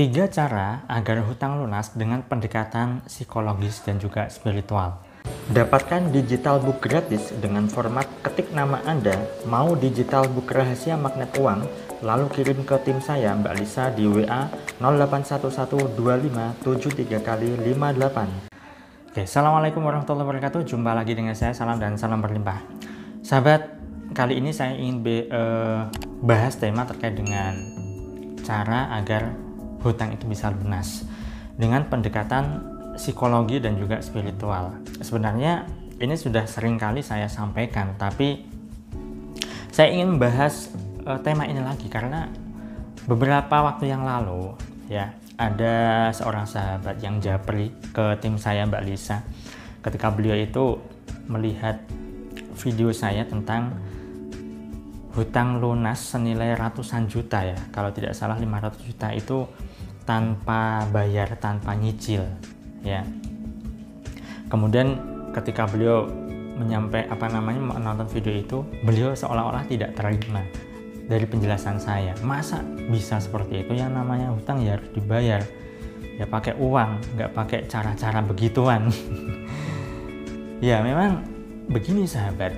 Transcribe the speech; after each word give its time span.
Tiga 0.00 0.32
cara 0.32 0.80
agar 0.88 1.20
hutang 1.28 1.60
lunas 1.60 1.92
dengan 1.92 2.24
pendekatan 2.24 3.04
psikologis 3.04 3.84
dan 3.84 4.00
juga 4.00 4.32
spiritual. 4.32 4.96
Dapatkan 5.52 6.08
digital 6.08 6.56
book 6.56 6.80
gratis 6.80 7.36
dengan 7.36 7.68
format 7.68 8.08
ketik 8.24 8.48
nama 8.56 8.80
Anda, 8.88 9.12
mau 9.44 9.76
digital 9.76 10.24
book 10.32 10.56
rahasia 10.56 10.96
magnet 10.96 11.28
uang, 11.36 11.68
lalu 12.00 12.32
kirim 12.32 12.64
ke 12.64 12.80
tim 12.80 12.96
saya 13.04 13.36
Mbak 13.36 13.54
Lisa 13.60 13.92
di 13.92 14.08
WA 14.08 14.48
08112573 14.80 17.20
kali 17.20 17.60
58. 17.60 19.12
Oke, 19.12 19.28
Assalamualaikum 19.28 19.84
warahmatullahi 19.84 20.24
wabarakatuh. 20.24 20.64
Jumpa 20.64 20.96
lagi 20.96 21.12
dengan 21.12 21.36
saya, 21.36 21.52
salam 21.52 21.76
dan 21.76 22.00
salam 22.00 22.24
berlimpah. 22.24 22.56
Sahabat, 23.20 23.68
kali 24.16 24.40
ini 24.40 24.56
saya 24.56 24.80
ingin 24.80 25.04
be, 25.04 25.28
uh, 25.28 25.92
bahas 26.24 26.56
tema 26.56 26.88
terkait 26.88 27.20
dengan 27.20 27.52
cara 28.40 28.96
agar 28.96 29.49
hutang 29.80 30.14
itu 30.14 30.28
bisa 30.28 30.52
lunas 30.52 31.04
dengan 31.56 31.88
pendekatan 31.88 32.64
psikologi 32.96 33.60
dan 33.60 33.76
juga 33.80 34.00
spiritual. 34.04 34.76
Sebenarnya 35.00 35.64
ini 36.00 36.16
sudah 36.16 36.44
sering 36.44 36.80
kali 36.80 37.04
saya 37.04 37.28
sampaikan, 37.28 37.96
tapi 37.96 38.44
saya 39.72 39.92
ingin 39.92 40.16
membahas 40.16 40.72
uh, 41.08 41.20
tema 41.20 41.48
ini 41.48 41.60
lagi 41.64 41.88
karena 41.88 42.28
beberapa 43.08 43.64
waktu 43.64 43.88
yang 43.88 44.04
lalu 44.04 44.52
ya 44.90 45.14
ada 45.40 46.10
seorang 46.12 46.44
sahabat 46.44 47.00
yang 47.00 47.16
japri 47.22 47.72
ke 47.96 48.20
tim 48.20 48.36
saya 48.36 48.68
Mbak 48.68 48.84
Lisa 48.84 49.24
ketika 49.80 50.12
beliau 50.12 50.36
itu 50.36 50.76
melihat 51.30 51.80
video 52.60 52.92
saya 52.92 53.24
tentang 53.24 53.72
hutang 55.16 55.58
lunas 55.58 55.98
senilai 55.98 56.54
ratusan 56.54 57.08
juta 57.08 57.42
ya 57.42 57.58
kalau 57.72 57.88
tidak 57.90 58.12
salah 58.12 58.36
500 58.36 58.86
juta 58.86 59.08
itu 59.16 59.48
tanpa 60.10 60.90
bayar, 60.90 61.38
tanpa 61.38 61.78
nyicil, 61.78 62.26
ya. 62.82 63.06
Kemudian 64.50 64.98
ketika 65.30 65.70
beliau 65.70 66.10
menyampai 66.58 67.06
apa 67.06 67.30
namanya 67.30 67.62
menonton 67.62 68.10
video 68.10 68.34
itu, 68.34 68.58
beliau 68.82 69.14
seolah-olah 69.14 69.70
tidak 69.70 69.94
terima 69.94 70.42
dari 71.06 71.22
penjelasan 71.30 71.78
saya. 71.78 72.18
Masa 72.26 72.58
bisa 72.90 73.22
seperti 73.22 73.62
itu? 73.62 73.78
Yang 73.78 74.02
namanya 74.02 74.34
hutang 74.34 74.58
ya 74.66 74.74
harus 74.74 74.90
dibayar. 74.90 75.46
Ya 76.18 76.26
pakai 76.26 76.58
uang, 76.58 77.14
nggak 77.14 77.30
pakai 77.30 77.70
cara-cara 77.70 78.18
begituan. 78.26 78.90
ya 80.66 80.82
memang 80.82 81.22
begini 81.70 82.02
sahabat. 82.02 82.50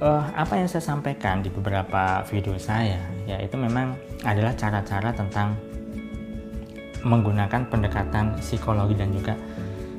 Uh, 0.00 0.24
apa 0.32 0.56
yang 0.56 0.72
saya 0.72 0.80
sampaikan 0.80 1.44
di 1.44 1.52
beberapa 1.52 2.24
video 2.32 2.56
saya, 2.56 2.98
ya 3.28 3.36
itu 3.44 3.54
memang 3.60 3.92
adalah 4.24 4.56
cara-cara 4.56 5.12
tentang 5.12 5.54
menggunakan 7.04 7.68
pendekatan 7.68 8.40
psikologi 8.40 8.96
dan 8.96 9.12
juga 9.12 9.34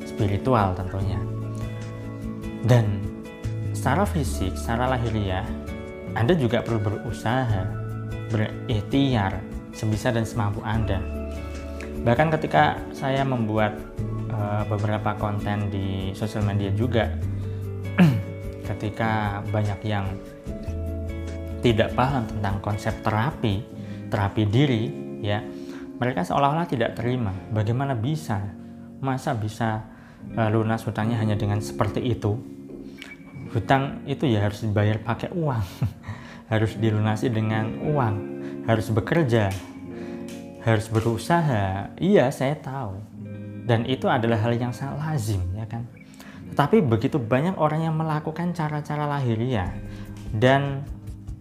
spiritual 0.04 0.74
tentunya. 0.74 1.22
Dan 2.66 3.02
secara 3.72 4.04
fisik, 4.10 4.58
secara 4.58 4.98
lahiriah, 4.98 5.46
Anda 6.18 6.34
juga 6.34 6.66
perlu 6.66 6.82
berusaha, 6.82 7.70
berikhtiar 8.34 9.38
sebisa 9.76 10.10
dan 10.10 10.26
semampu 10.26 10.66
Anda. 10.66 10.98
Bahkan 12.02 12.34
ketika 12.38 12.82
saya 12.96 13.22
membuat 13.22 13.78
uh, 14.34 14.66
beberapa 14.66 15.14
konten 15.18 15.70
di 15.70 16.10
sosial 16.18 16.42
media 16.42 16.74
juga, 16.74 17.12
ketika 18.74 19.42
banyak 19.54 19.80
yang 19.86 20.06
tidak 21.62 21.94
paham 21.98 22.26
tentang 22.30 22.62
konsep 22.62 22.94
terapi, 23.02 23.66
terapi 24.10 24.44
diri, 24.46 24.84
ya, 25.22 25.42
mereka 25.96 26.28
seolah-olah 26.28 26.68
tidak 26.68 27.00
terima. 27.00 27.32
Bagaimana 27.52 27.96
bisa? 27.96 28.44
Masa 29.00 29.32
bisa 29.36 29.88
uh, 30.36 30.50
lunas 30.52 30.84
hutangnya 30.84 31.16
hanya 31.20 31.40
dengan 31.40 31.64
seperti 31.64 32.04
itu? 32.04 32.36
Hutang 33.56 34.04
itu 34.04 34.28
ya 34.28 34.44
harus 34.44 34.68
dibayar 34.68 35.00
pakai 35.00 35.32
uang, 35.32 35.64
harus 36.52 36.76
dilunasi 36.76 37.32
dengan 37.32 37.80
uang, 37.88 38.16
harus 38.68 38.92
bekerja, 38.92 39.48
harus 40.68 40.92
berusaha. 40.92 41.96
Iya, 41.96 42.28
saya 42.36 42.60
tahu. 42.60 43.00
Dan 43.66 43.88
itu 43.88 44.12
adalah 44.12 44.38
hal 44.44 44.54
yang 44.60 44.76
sangat 44.76 45.00
lazim, 45.00 45.42
ya 45.56 45.64
kan? 45.66 45.88
Tetapi 46.52 46.84
begitu 46.84 47.18
banyak 47.18 47.56
orang 47.56 47.88
yang 47.88 47.96
melakukan 47.96 48.52
cara-cara 48.52 49.08
lahiriah 49.08 49.72
dan 50.36 50.84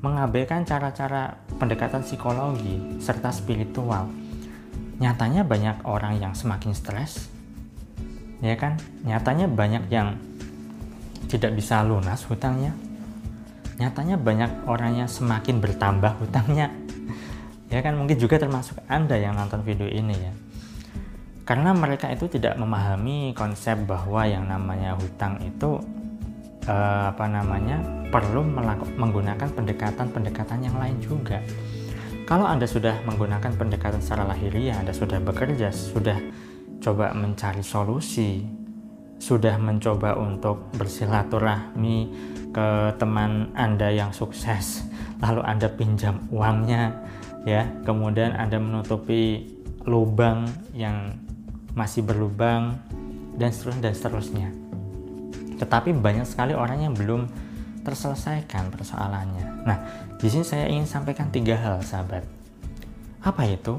mengabaikan 0.00 0.62
cara-cara 0.68 1.40
pendekatan 1.58 2.04
psikologi 2.04 3.00
serta 3.00 3.32
spiritual 3.32 4.23
nyatanya 4.98 5.42
banyak 5.42 5.82
orang 5.86 6.22
yang 6.22 6.32
semakin 6.34 6.72
stres 6.74 7.34
ya 8.44 8.54
kan? 8.60 8.76
Nyatanya 9.08 9.48
banyak 9.48 9.88
yang 9.88 10.20
tidak 11.32 11.56
bisa 11.56 11.80
lunas 11.80 12.20
hutangnya. 12.28 12.76
Nyatanya 13.80 14.20
banyak 14.20 14.68
orang 14.68 15.00
yang 15.00 15.08
semakin 15.08 15.58
bertambah 15.64 16.20
hutangnya. 16.20 16.68
Ya 17.72 17.82
kan? 17.82 17.98
Mungkin 17.98 18.22
juga 18.22 18.38
termasuk 18.38 18.78
anda 18.86 19.18
yang 19.18 19.34
nonton 19.34 19.66
video 19.66 19.90
ini 19.90 20.14
ya. 20.14 20.30
Karena 21.42 21.74
mereka 21.74 22.06
itu 22.06 22.30
tidak 22.30 22.54
memahami 22.54 23.34
konsep 23.34 23.74
bahwa 23.82 24.22
yang 24.22 24.46
namanya 24.46 24.94
hutang 24.94 25.42
itu 25.42 25.82
eh, 26.70 27.04
apa 27.10 27.26
namanya 27.26 27.82
perlu 28.14 28.46
menggunakan 28.94 29.50
pendekatan-pendekatan 29.58 30.70
yang 30.70 30.76
lain 30.78 31.02
juga 31.02 31.42
kalau 32.24 32.48
Anda 32.48 32.64
sudah 32.64 33.04
menggunakan 33.04 33.52
pendekatan 33.52 34.00
secara 34.00 34.24
lahiriah, 34.24 34.80
Anda 34.80 34.96
sudah 34.96 35.20
bekerja, 35.20 35.68
sudah 35.68 36.16
coba 36.80 37.12
mencari 37.12 37.60
solusi, 37.60 38.44
sudah 39.20 39.60
mencoba 39.60 40.16
untuk 40.16 40.72
bersilaturahmi 40.72 41.98
ke 42.48 42.68
teman 42.96 43.52
Anda 43.52 43.92
yang 43.92 44.16
sukses, 44.16 44.88
lalu 45.20 45.44
Anda 45.44 45.68
pinjam 45.68 46.24
uangnya, 46.32 46.96
ya, 47.44 47.68
kemudian 47.84 48.32
Anda 48.32 48.56
menutupi 48.56 49.44
lubang 49.84 50.48
yang 50.72 51.20
masih 51.76 52.08
berlubang 52.08 52.80
dan 53.36 53.52
seterusnya 53.52 53.84
dan 53.84 53.92
seterusnya. 53.92 54.48
Tetapi 55.60 55.92
banyak 55.92 56.24
sekali 56.24 56.56
orang 56.56 56.88
yang 56.88 56.94
belum 56.96 57.28
terselesaikan 57.84 58.72
persoalannya. 58.72 59.68
Nah, 59.68 59.78
di 60.16 60.26
sini 60.32 60.42
saya 60.42 60.66
ingin 60.66 60.88
sampaikan 60.88 61.28
tiga 61.28 61.54
hal, 61.60 61.84
sahabat. 61.84 62.24
Apa 63.20 63.44
itu? 63.44 63.78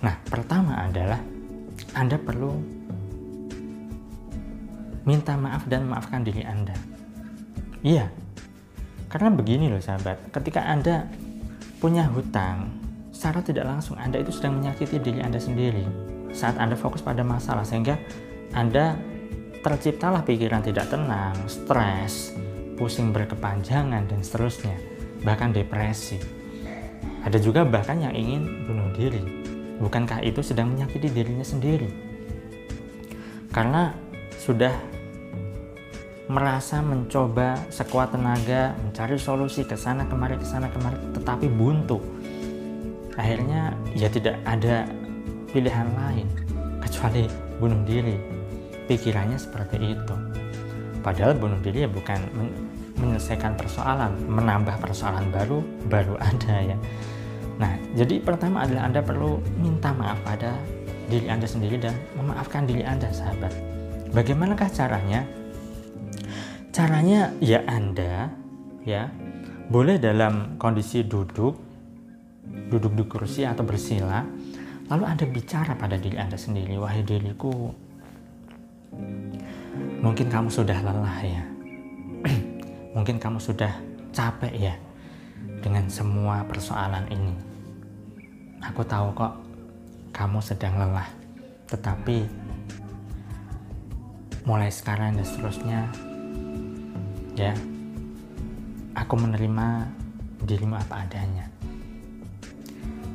Nah, 0.00 0.16
pertama 0.28 0.80
adalah 0.84 1.20
Anda 1.92 2.16
perlu 2.16 2.52
minta 5.04 5.36
maaf 5.36 5.68
dan 5.68 5.84
maafkan 5.84 6.24
diri 6.24 6.42
Anda. 6.44 6.74
Iya, 7.84 8.08
karena 9.12 9.28
begini 9.30 9.68
loh 9.68 9.78
sahabat, 9.78 10.32
ketika 10.32 10.64
Anda 10.64 11.04
punya 11.78 12.08
hutang, 12.08 12.72
secara 13.12 13.44
tidak 13.44 13.68
langsung 13.68 14.00
Anda 14.00 14.24
itu 14.24 14.32
sedang 14.32 14.58
menyakiti 14.58 14.96
diri 14.98 15.20
Anda 15.20 15.36
sendiri 15.36 15.84
saat 16.34 16.58
Anda 16.58 16.74
fokus 16.74 17.04
pada 17.04 17.22
masalah 17.22 17.62
sehingga 17.62 18.00
Anda 18.56 18.96
terciptalah 19.62 20.26
pikiran 20.26 20.60
tidak 20.60 20.92
tenang, 20.92 21.36
stres, 21.46 22.36
pusing 22.74 23.14
berkepanjangan 23.14 24.06
dan 24.06 24.20
seterusnya, 24.20 24.76
bahkan 25.22 25.54
depresi. 25.54 26.18
Ada 27.24 27.40
juga 27.40 27.64
bahkan 27.64 27.96
yang 27.98 28.12
ingin 28.12 28.68
bunuh 28.68 28.92
diri. 28.92 29.22
Bukankah 29.80 30.22
itu 30.22 30.44
sedang 30.44 30.70
menyakiti 30.76 31.10
dirinya 31.10 31.42
sendiri? 31.42 31.88
Karena 33.50 33.94
sudah 34.38 34.74
merasa 36.24 36.80
mencoba 36.80 37.60
sekuat 37.68 38.16
tenaga 38.16 38.72
mencari 38.80 39.20
solusi 39.20 39.60
ke 39.60 39.76
sana 39.76 40.08
kemari 40.08 40.40
ke 40.40 40.46
sana 40.46 40.72
kemari 40.72 40.96
tetapi 41.12 41.46
buntu. 41.52 42.00
Akhirnya 43.14 43.76
ya 43.92 44.08
tidak 44.08 44.40
ada 44.48 44.88
pilihan 45.52 45.86
lain 45.94 46.26
kecuali 46.80 47.28
bunuh 47.60 47.80
diri. 47.86 48.16
Pikirannya 48.84 49.38
seperti 49.40 49.96
itu. 49.96 50.16
Padahal 51.04 51.36
bunuh 51.36 51.60
diri 51.60 51.84
ya 51.84 51.90
bukan 51.92 52.20
menyelesaikan 53.04 53.52
persoalan, 53.60 54.16
menambah 54.24 54.80
persoalan 54.80 55.28
baru, 55.28 55.60
baru 55.92 56.16
ada 56.32 56.74
ya. 56.74 56.76
Nah, 57.60 57.76
jadi 57.94 58.18
pertama 58.18 58.64
adalah 58.64 58.88
Anda 58.88 59.04
perlu 59.04 59.38
minta 59.60 59.92
maaf 59.94 60.18
pada 60.24 60.56
diri 61.06 61.28
Anda 61.28 61.44
sendiri 61.46 61.76
dan 61.78 61.94
memaafkan 62.16 62.64
diri 62.64 62.82
Anda, 62.82 63.12
sahabat. 63.12 63.52
Bagaimanakah 64.10 64.72
caranya? 64.72 65.22
Caranya 66.74 67.30
ya 67.38 67.62
Anda 67.70 68.32
ya 68.82 69.06
boleh 69.70 70.02
dalam 70.02 70.58
kondisi 70.58 71.06
duduk, 71.06 71.54
duduk 72.72 72.92
di 72.98 73.04
kursi 73.06 73.46
atau 73.46 73.62
bersila, 73.62 74.26
lalu 74.90 75.04
Anda 75.06 75.24
bicara 75.30 75.78
pada 75.78 75.94
diri 75.94 76.18
Anda 76.18 76.34
sendiri, 76.34 76.74
wahai 76.74 77.06
diriku, 77.06 77.70
Mungkin 80.04 80.28
kamu 80.28 80.52
sudah 80.52 80.84
lelah 80.84 81.18
ya. 81.24 81.42
Mungkin 82.94 83.18
kamu 83.18 83.42
sudah 83.42 83.74
capek 84.14 84.54
ya 84.54 84.74
dengan 85.60 85.90
semua 85.90 86.46
persoalan 86.46 87.10
ini. 87.10 87.34
Aku 88.62 88.86
tahu 88.86 89.10
kok 89.12 89.34
kamu 90.14 90.38
sedang 90.38 90.78
lelah. 90.78 91.10
Tetapi 91.66 92.24
mulai 94.46 94.70
sekarang 94.70 95.18
dan 95.18 95.26
seterusnya 95.26 95.80
ya 97.34 97.56
aku 98.94 99.14
menerima 99.18 99.90
dirimu 100.46 100.78
apa 100.78 101.02
adanya. 101.02 101.50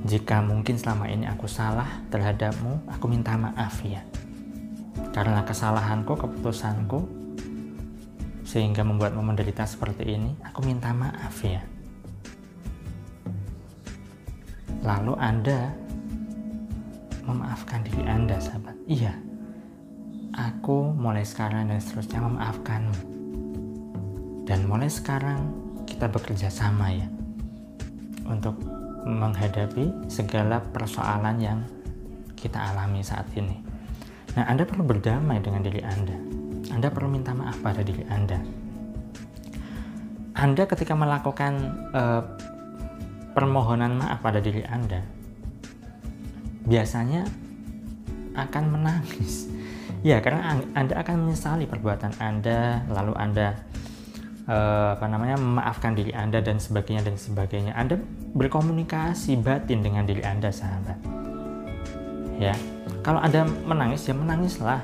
Jika 0.03 0.39
mungkin 0.39 0.79
selama 0.79 1.11
ini 1.11 1.27
aku 1.27 1.45
salah 1.45 2.01
terhadapmu, 2.07 2.87
aku 2.87 3.05
minta 3.11 3.35
maaf 3.35 3.83
ya. 3.83 3.99
Karena 5.11 5.43
kesalahanku, 5.43 6.15
keputusanku, 6.15 7.03
sehingga 8.49 8.81
membuatmu 8.81 9.21
menderita 9.21 9.61
seperti 9.69 10.17
ini, 10.17 10.33
aku 10.41 10.65
minta 10.65 10.89
maaf 10.89 11.37
ya. 11.45 11.61
Lalu 14.81 15.13
Anda 15.21 15.69
memaafkan 17.29 17.85
diri 17.85 18.09
Anda, 18.09 18.41
sahabat. 18.41 18.73
Iya, 18.89 19.13
aku 20.33 20.97
mulai 20.97 21.21
sekarang 21.21 21.69
dan 21.69 21.77
seterusnya 21.77 22.25
memaafkanmu. 22.25 22.97
Dan 24.49 24.65
mulai 24.65 24.89
sekarang 24.89 25.53
kita 25.85 26.09
bekerja 26.09 26.49
sama 26.49 26.89
ya 26.89 27.05
untuk 28.25 28.57
menghadapi 29.05 30.09
segala 30.09 30.57
persoalan 30.73 31.37
yang 31.37 31.59
kita 32.33 32.57
alami 32.57 33.05
saat 33.05 33.29
ini. 33.37 33.61
Nah, 34.33 34.49
Anda 34.49 34.65
perlu 34.65 34.89
berdamai 34.89 35.37
dengan 35.37 35.61
diri 35.61 35.85
Anda. 35.85 36.28
Anda 36.69 36.93
perlu 36.93 37.09
minta 37.09 37.33
maaf 37.33 37.59
pada 37.61 37.81
diri 37.81 38.05
Anda. 38.07 38.39
Anda 40.39 40.63
ketika 40.63 40.95
melakukan 40.95 41.53
uh, 41.91 42.23
permohonan 43.35 43.99
maaf 43.99 44.23
pada 44.23 44.39
diri 44.39 44.63
Anda, 44.63 45.03
biasanya 46.65 47.27
akan 48.37 48.63
menangis. 48.71 49.35
Ya, 49.99 50.23
karena 50.23 50.55
Anda 50.79 50.95
akan 51.03 51.27
menyesali 51.27 51.67
perbuatan 51.67 52.23
Anda, 52.23 52.87
lalu 52.87 53.19
Anda 53.19 53.51
uh, 54.47 54.95
apa 54.95 55.05
namanya 55.11 55.35
memaafkan 55.35 55.91
diri 55.91 56.15
Anda 56.15 56.39
dan 56.39 56.55
sebagainya 56.55 57.03
dan 57.03 57.19
sebagainya. 57.19 57.75
Anda 57.75 57.99
berkomunikasi 58.31 59.43
batin 59.43 59.83
dengan 59.83 60.07
diri 60.07 60.23
Anda, 60.23 60.55
sahabat. 60.55 60.97
Ya. 62.39 62.55
Kalau 63.03 63.19
Anda 63.19 63.43
menangis, 63.43 64.07
ya 64.07 64.15
menangislah. 64.15 64.79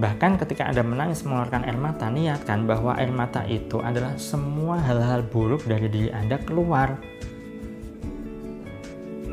Bahkan 0.00 0.40
ketika 0.40 0.64
Anda 0.64 0.80
menangis 0.80 1.20
mengeluarkan 1.28 1.68
air 1.68 1.76
mata, 1.76 2.08
niatkan 2.08 2.64
bahwa 2.64 2.96
air 2.96 3.12
mata 3.12 3.44
itu 3.44 3.84
adalah 3.84 4.16
semua 4.16 4.80
hal-hal 4.80 5.20
buruk 5.28 5.68
dari 5.68 5.92
diri 5.92 6.08
Anda 6.08 6.40
keluar. 6.40 6.96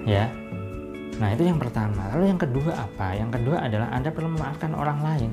Ya. 0.03 0.27
Nah 1.23 1.31
itu 1.31 1.47
yang 1.47 1.55
pertama. 1.55 2.11
Lalu 2.11 2.35
yang 2.35 2.39
kedua 2.39 2.83
apa? 2.83 3.15
Yang 3.15 3.39
kedua 3.39 3.63
adalah 3.63 3.89
anda 3.95 4.11
perlu 4.11 4.29
memaafkan 4.35 4.75
orang 4.75 4.99
lain. 5.01 5.31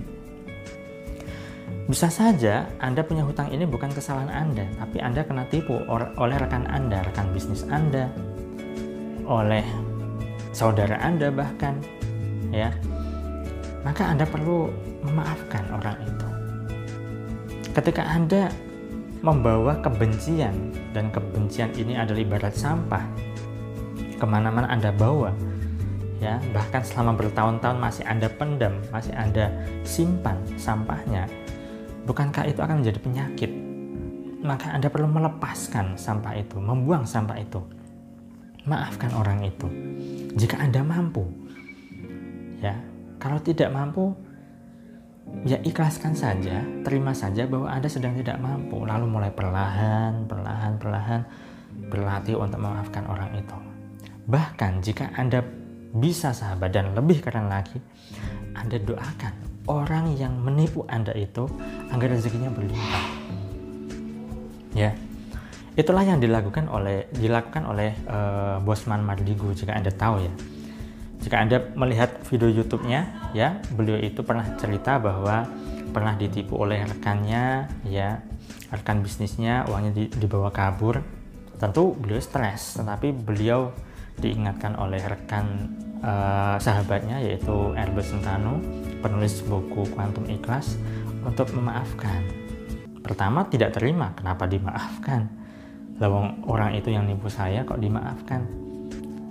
Bisa 1.84 2.08
saja 2.08 2.64
Anda 2.80 3.04
punya 3.04 3.28
hutang 3.28 3.52
ini 3.52 3.68
bukan 3.68 3.92
kesalahan 3.92 4.32
Anda, 4.32 4.64
tapi 4.80 5.04
Anda 5.04 5.20
kena 5.20 5.44
tipu 5.52 5.76
oleh 5.92 6.36
rekan 6.40 6.64
Anda, 6.64 7.04
rekan 7.04 7.28
bisnis 7.36 7.60
Anda, 7.68 8.08
oleh 9.28 9.60
saudara 10.56 10.96
Anda 11.04 11.28
bahkan, 11.28 11.84
ya. 12.48 12.72
Maka 13.84 14.10
Anda 14.10 14.24
perlu 14.24 14.72
memaafkan 15.04 15.64
orang 15.70 15.96
itu. 16.02 16.28
Ketika 17.76 18.02
Anda 18.08 18.48
membawa 19.20 19.76
kebencian 19.80 20.72
dan 20.96 21.08
kebencian 21.12 21.72
ini 21.76 21.96
adalah 21.96 22.20
ibarat 22.20 22.54
sampah 22.56 23.04
ke 24.16 24.24
mana-mana 24.24 24.68
Anda 24.68 24.92
bawa 24.92 25.32
ya 26.22 26.38
bahkan 26.52 26.84
selama 26.84 27.16
bertahun-tahun 27.18 27.76
masih 27.80 28.04
Anda 28.06 28.28
pendam 28.30 28.78
masih 28.92 29.12
Anda 29.16 29.50
simpan 29.82 30.38
sampahnya 30.56 31.26
bukankah 32.04 32.44
itu 32.48 32.60
akan 32.60 32.84
menjadi 32.84 33.00
penyakit? 33.00 33.50
Maka 34.44 34.76
Anda 34.76 34.92
perlu 34.92 35.08
melepaskan 35.08 35.96
sampah 35.96 36.36
itu 36.36 36.60
membuang 36.60 37.08
sampah 37.08 37.40
itu. 37.40 37.64
Maafkan 38.68 39.12
orang 39.16 39.40
itu. 39.40 39.64
Jika 40.36 40.60
Anda 40.60 40.84
mampu 40.84 41.24
ya 42.60 42.76
kalau 43.24 43.40
tidak 43.40 43.72
mampu 43.72 44.12
ya 45.48 45.56
ikhlaskan 45.64 46.12
saja 46.12 46.60
terima 46.84 47.16
saja 47.16 47.48
bahwa 47.48 47.72
Anda 47.72 47.88
sedang 47.88 48.12
tidak 48.20 48.36
mampu 48.36 48.84
lalu 48.84 49.08
mulai 49.08 49.32
perlahan 49.32 50.28
perlahan 50.28 50.76
perlahan 50.76 51.20
berlatih 51.88 52.36
untuk 52.36 52.60
memaafkan 52.60 53.08
orang 53.08 53.32
itu 53.32 53.56
Bahkan 54.24 54.80
jika 54.80 55.12
Anda 55.20 55.44
bisa 55.94 56.32
sahabat 56.32 56.72
dan 56.72 56.96
lebih 56.96 57.20
keren 57.20 57.52
lagi, 57.52 57.76
Anda 58.56 58.80
doakan 58.80 59.34
orang 59.68 60.16
yang 60.16 60.40
menipu 60.40 60.88
Anda 60.88 61.12
itu 61.12 61.44
agar 61.92 62.08
rezekinya 62.16 62.48
berlimpah. 62.48 63.04
Ya. 64.72 64.96
Itulah 65.74 66.06
yang 66.06 66.22
dilakukan 66.22 66.70
oleh 66.70 67.10
dilakukan 67.18 67.66
oleh 67.66 67.98
uh, 68.06 68.62
Bosman 68.62 69.02
Mardigu 69.04 69.52
jika 69.52 69.76
Anda 69.76 69.92
tahu 69.92 70.24
ya. 70.24 70.32
Jika 71.24 71.40
Anda 71.40 71.56
melihat 71.72 72.20
video 72.28 72.52
YouTube-nya 72.52 73.32
ya, 73.32 73.56
beliau 73.72 73.96
itu 73.96 74.20
pernah 74.20 74.44
cerita 74.60 75.00
bahwa 75.00 75.48
pernah 75.88 76.12
ditipu 76.20 76.60
oleh 76.60 76.84
rekannya 76.84 77.64
ya, 77.88 78.20
rekan 78.68 79.00
bisnisnya 79.00 79.64
uangnya 79.72 80.04
dibawa 80.20 80.52
kabur. 80.52 81.00
Tentu 81.56 81.96
beliau 81.96 82.20
stres, 82.20 82.76
tetapi 82.76 83.16
beliau 83.16 83.72
diingatkan 84.20 84.76
oleh 84.76 85.00
rekan 85.00 85.72
uh, 86.04 86.60
sahabatnya 86.60 87.24
yaitu 87.24 87.72
Herbert 87.72 88.04
Sentano, 88.04 88.60
penulis 89.00 89.40
buku 89.48 89.88
Quantum 89.96 90.28
Ikhlas 90.28 90.76
untuk 91.24 91.48
memaafkan. 91.56 92.20
Pertama 93.00 93.48
tidak 93.48 93.72
terima, 93.72 94.12
kenapa 94.12 94.44
dimaafkan? 94.44 95.32
Lawang 95.96 96.44
orang 96.44 96.76
itu 96.76 96.92
yang 96.92 97.08
nipu 97.08 97.32
saya 97.32 97.64
kok 97.64 97.80
dimaafkan? 97.80 98.63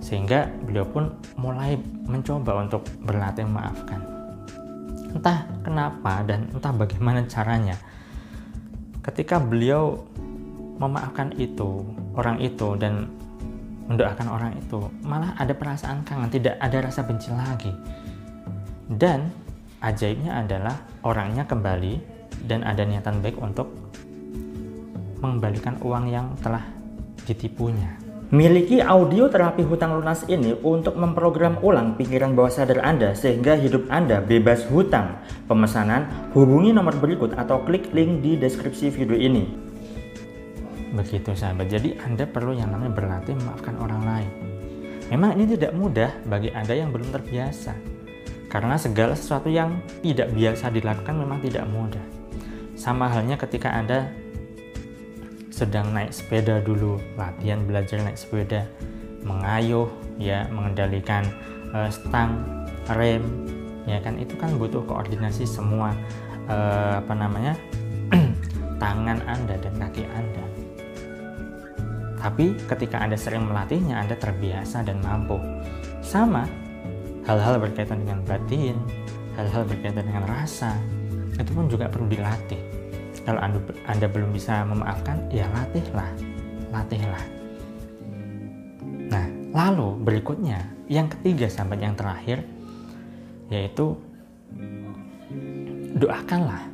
Sehingga 0.04 0.52
beliau 0.68 0.84
pun 0.84 1.08
mulai 1.40 1.80
mencoba 2.04 2.60
untuk 2.60 2.84
berlatih 3.00 3.48
memaafkan. 3.48 4.00
Entah 5.16 5.48
kenapa 5.64 6.20
dan 6.28 6.52
entah 6.52 6.74
bagaimana 6.76 7.24
caranya. 7.24 7.80
Ketika 9.00 9.40
beliau 9.40 10.04
memaafkan 10.76 11.32
itu, 11.40 11.80
orang 12.12 12.36
itu 12.44 12.76
dan 12.76 13.08
mendoakan 13.88 14.28
orang 14.32 14.52
itu 14.56 14.80
malah 15.04 15.36
ada 15.36 15.52
perasaan 15.52 16.08
kangen 16.08 16.32
tidak 16.32 16.56
ada 16.56 16.88
rasa 16.88 17.04
benci 17.04 17.28
lagi 17.28 17.68
dan 18.88 19.28
ajaibnya 19.84 20.40
adalah 20.40 20.76
orangnya 21.04 21.44
kembali 21.44 22.00
dan 22.48 22.64
ada 22.64 22.84
niatan 22.84 23.20
baik 23.20 23.36
untuk 23.36 23.68
mengembalikan 25.20 25.76
uang 25.80 26.04
yang 26.12 26.26
telah 26.40 26.64
ditipunya. 27.24 28.03
Miliki 28.34 28.82
audio 28.82 29.30
terapi 29.30 29.62
hutang 29.62 29.94
lunas 29.94 30.26
ini 30.26 30.58
untuk 30.66 30.98
memprogram 30.98 31.54
ulang 31.62 31.94
pikiran 31.94 32.34
bawah 32.34 32.50
sadar 32.50 32.82
Anda 32.82 33.14
sehingga 33.14 33.54
hidup 33.54 33.86
Anda 33.86 34.18
bebas 34.18 34.66
hutang. 34.66 35.22
Pemesanan 35.46 36.34
hubungi 36.34 36.74
nomor 36.74 36.98
berikut 36.98 37.30
atau 37.38 37.62
klik 37.62 37.94
link 37.94 38.26
di 38.26 38.34
deskripsi 38.34 38.90
video 38.90 39.14
ini. 39.14 39.46
Begitu 40.98 41.30
sahabat. 41.30 41.70
Jadi 41.70 41.94
Anda 42.02 42.26
perlu 42.26 42.58
yang 42.58 42.74
namanya 42.74 42.98
berlatih 42.98 43.38
memaafkan 43.38 43.78
orang 43.78 44.02
lain. 44.02 44.30
Memang 45.14 45.38
ini 45.38 45.54
tidak 45.54 45.70
mudah 45.78 46.10
bagi 46.26 46.50
Anda 46.50 46.74
yang 46.74 46.90
belum 46.90 47.14
terbiasa. 47.14 47.70
Karena 48.50 48.74
segala 48.74 49.14
sesuatu 49.14 49.46
yang 49.46 49.78
tidak 50.02 50.34
biasa 50.34 50.74
dilakukan 50.74 51.14
memang 51.22 51.38
tidak 51.38 51.70
mudah. 51.70 52.02
Sama 52.74 53.06
halnya 53.06 53.38
ketika 53.38 53.70
Anda 53.70 54.10
sedang 55.54 55.94
naik 55.94 56.10
sepeda 56.10 56.58
dulu, 56.58 56.98
latihan 57.14 57.62
belajar 57.62 58.02
naik 58.02 58.18
sepeda, 58.18 58.66
mengayuh, 59.22 59.86
ya, 60.18 60.50
mengendalikan 60.50 61.22
uh, 61.70 61.86
stang, 61.86 62.42
rem, 62.90 63.22
ya 63.86 64.02
kan 64.02 64.18
itu 64.18 64.34
kan 64.34 64.50
butuh 64.58 64.82
koordinasi 64.82 65.46
semua 65.46 65.94
uh, 66.50 66.98
apa 66.98 67.14
namanya 67.14 67.54
tangan 68.82 69.22
Anda 69.30 69.54
dan 69.62 69.74
kaki 69.78 70.02
Anda. 70.10 70.44
Tapi 72.18 72.58
ketika 72.66 72.98
Anda 72.98 73.14
sering 73.14 73.46
melatihnya, 73.46 74.02
Anda 74.02 74.18
terbiasa 74.18 74.82
dan 74.82 74.98
mampu. 75.06 75.38
Sama, 76.02 76.50
hal-hal 77.30 77.62
berkaitan 77.62 78.02
dengan 78.02 78.26
batin, 78.26 78.74
hal-hal 79.38 79.62
berkaitan 79.68 80.02
dengan 80.02 80.26
rasa, 80.26 80.74
itu 81.36 81.52
pun 81.54 81.70
juga 81.70 81.86
perlu 81.86 82.10
dilatih. 82.10 82.73
Kalau 83.24 83.40
anda, 83.40 83.58
anda 83.88 84.06
belum 84.06 84.36
bisa 84.36 84.62
memaafkan, 84.68 85.16
ya 85.32 85.48
latihlah, 85.48 86.10
latihlah. 86.68 87.24
Nah, 89.08 89.26
lalu 89.56 89.96
berikutnya, 90.04 90.60
yang 90.92 91.08
ketiga 91.08 91.48
sampai 91.48 91.80
yang 91.80 91.96
terakhir, 91.96 92.44
yaitu 93.48 93.96
doakanlah 95.96 96.68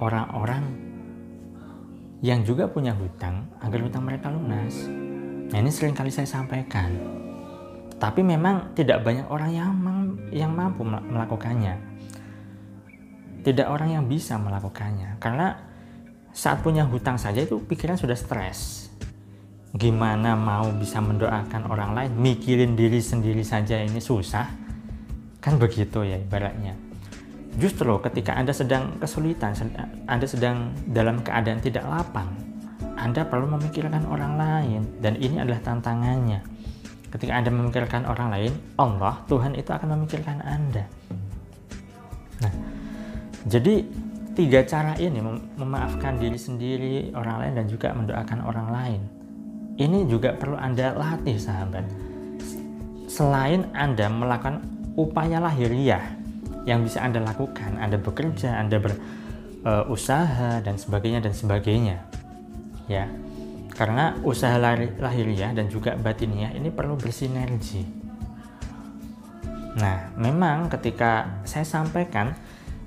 orang-orang 0.00 0.64
yang 2.20 2.42
juga 2.44 2.68
punya 2.68 2.92
hutang 2.92 3.48
agar 3.64 3.78
hutang 3.80 4.04
mereka 4.04 4.28
lunas. 4.28 4.90
Nah 5.48 5.58
ini 5.62 5.70
sering 5.70 5.94
kali 5.94 6.12
saya 6.12 6.28
sampaikan. 6.28 7.18
tapi 7.98 8.22
memang 8.22 8.78
tidak 8.78 9.02
banyak 9.02 9.26
orang 9.26 9.50
yang 9.50 9.70
yang 10.30 10.54
mampu 10.54 10.86
melakukannya 10.86 11.74
tidak 13.42 13.66
orang 13.66 13.90
yang 13.98 14.04
bisa 14.06 14.38
melakukannya 14.38 15.18
karena 15.18 15.58
saat 16.32 16.62
punya 16.62 16.86
hutang 16.86 17.16
saja 17.18 17.42
itu 17.42 17.58
pikiran 17.58 17.98
sudah 17.98 18.14
stres. 18.14 18.90
Gimana 19.74 20.32
mau 20.32 20.72
bisa 20.72 20.98
mendoakan 20.98 21.68
orang 21.68 21.90
lain? 21.92 22.10
Mikirin 22.16 22.72
diri 22.74 22.98
sendiri 23.04 23.44
saja 23.44 23.78
ini 23.78 24.00
susah? 24.00 24.48
Kan 25.38 25.60
begitu 25.60 26.02
ya 26.02 26.16
ibaratnya. 26.16 26.74
Justru 27.58 27.90
ketika 28.00 28.38
anda 28.38 28.54
sedang 28.54 28.96
kesulitan 29.02 29.52
anda 30.06 30.26
sedang 30.26 30.72
dalam 30.88 31.20
keadaan 31.26 31.58
tidak 31.58 31.84
lapang 31.84 32.48
anda 32.98 33.22
perlu 33.22 33.46
memikirkan 33.54 34.02
orang 34.10 34.34
lain. 34.34 34.82
Dan 34.98 35.14
ini 35.22 35.38
adalah 35.38 35.62
tantangannya. 35.62 36.42
Ketika 37.08 37.32
anda 37.38 37.48
memikirkan 37.48 38.04
orang 38.04 38.28
lain 38.34 38.52
Allah 38.76 39.22
Tuhan 39.30 39.54
itu 39.54 39.70
akan 39.70 39.88
memikirkan 39.96 40.42
anda. 40.42 40.84
Nah 42.42 42.52
jadi 43.46 43.86
tiga 44.38 44.62
cara 44.62 44.94
ini 45.02 45.18
mem 45.18 45.42
memaafkan 45.58 46.14
diri 46.22 46.38
sendiri, 46.38 47.10
orang 47.10 47.42
lain 47.42 47.52
dan 47.58 47.66
juga 47.66 47.90
mendoakan 47.90 48.38
orang 48.46 48.68
lain. 48.70 49.02
Ini 49.74 50.06
juga 50.06 50.38
perlu 50.38 50.54
Anda 50.54 50.94
latih 50.94 51.34
sahabat. 51.34 51.82
Selain 53.10 53.66
Anda 53.74 54.06
melakukan 54.06 54.62
upaya 54.94 55.42
lahiriah 55.42 56.14
yang 56.62 56.86
bisa 56.86 57.02
Anda 57.02 57.18
lakukan, 57.18 57.82
Anda 57.82 57.98
bekerja, 57.98 58.62
Anda 58.62 58.78
berusaha 58.78 60.62
e, 60.62 60.64
dan 60.66 60.78
sebagainya 60.78 61.18
dan 61.26 61.34
sebagainya. 61.34 61.96
Ya. 62.86 63.10
Karena 63.74 64.18
usaha 64.26 64.58
lahiriah 64.98 65.54
dan 65.54 65.70
juga 65.70 65.94
batiniah 65.94 66.54
ini 66.54 66.70
perlu 66.70 66.98
bersinergi. 66.98 67.86
Nah, 69.78 70.10
memang 70.18 70.66
ketika 70.66 71.42
saya 71.46 71.62
sampaikan 71.62 72.34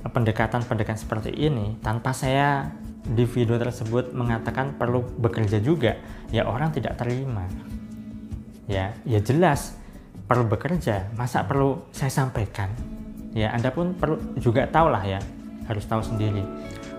pendekatan-pendekatan 0.10 0.98
seperti 0.98 1.30
ini 1.36 1.78
tanpa 1.86 2.16
saya 2.16 2.74
di 3.02 3.26
video 3.26 3.58
tersebut 3.58 4.14
mengatakan 4.14 4.78
perlu 4.78 5.02
bekerja 5.18 5.58
juga 5.62 5.98
ya 6.30 6.46
orang 6.46 6.74
tidak 6.74 6.98
terima. 6.98 7.46
Ya 8.70 8.94
ya 9.06 9.20
jelas 9.22 9.78
perlu 10.26 10.48
bekerja. 10.48 11.12
Masa 11.18 11.44
perlu 11.46 11.86
saya 11.94 12.10
sampaikan? 12.10 12.72
Ya 13.36 13.54
anda 13.54 13.70
pun 13.70 13.94
perlu 13.98 14.18
juga 14.38 14.66
tahu 14.70 14.90
lah 14.90 15.04
ya 15.04 15.20
harus 15.68 15.86
tahu 15.86 16.02
sendiri. 16.02 16.42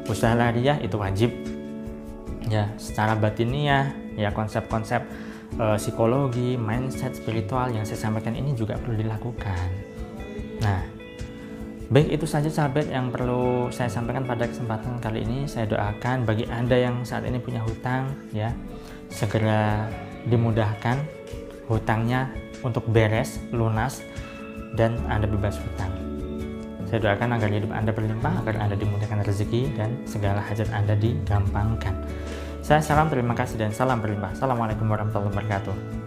Usaha 0.07 0.35
lariah 0.35 0.79
itu 0.83 0.99
wajib. 0.99 1.31
Ya 2.51 2.69
secara 2.77 3.15
batiniah 3.17 3.95
ya 4.19 4.35
konsep-konsep 4.35 5.01
e, 5.57 5.65
psikologi 5.81 6.59
mindset 6.59 7.17
spiritual 7.17 7.73
yang 7.73 7.87
saya 7.87 7.97
sampaikan 7.97 8.37
ini 8.37 8.53
juga 8.53 8.77
perlu 8.77 8.99
dilakukan. 9.01 9.69
Nah 10.61 10.92
Baik, 11.93 12.09
itu 12.09 12.25
saja 12.25 12.49
sahabat 12.49 12.89
yang 12.89 13.13
perlu 13.13 13.69
saya 13.69 13.85
sampaikan 13.85 14.25
pada 14.25 14.49
kesempatan 14.49 14.97
kali 14.97 15.29
ini. 15.29 15.45
Saya 15.45 15.69
doakan 15.69 16.25
bagi 16.25 16.49
Anda 16.49 16.89
yang 16.89 17.05
saat 17.05 17.29
ini 17.29 17.37
punya 17.37 17.61
hutang 17.61 18.17
ya, 18.33 18.49
segera 19.13 19.93
dimudahkan 20.25 20.97
hutangnya 21.69 22.33
untuk 22.65 22.89
beres, 22.89 23.45
lunas 23.53 24.01
dan 24.73 24.97
Anda 25.05 25.29
bebas 25.29 25.61
hutang. 25.61 25.93
Saya 26.89 27.13
doakan 27.13 27.37
agar 27.37 27.53
hidup 27.53 27.69
Anda 27.77 27.93
berlimpah, 27.93 28.41
agar 28.41 28.57
Anda 28.57 28.77
dimudahkan 28.81 29.29
rezeki 29.29 29.77
dan 29.77 29.93
segala 30.09 30.41
hajat 30.49 30.73
Anda 30.73 30.97
digampangkan. 30.97 31.93
Saya 32.65 32.81
salam 32.81 33.13
terima 33.13 33.37
kasih 33.37 33.61
dan 33.61 33.69
salam 33.69 34.01
berlimpah. 34.01 34.33
Assalamualaikum 34.33 34.89
warahmatullahi 34.89 35.29
wabarakatuh. 35.29 36.02